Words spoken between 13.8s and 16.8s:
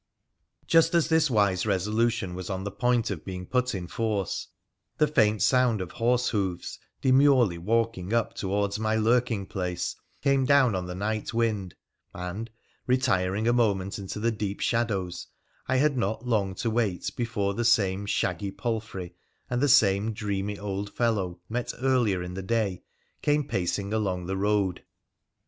into the deep shadows, I had not long to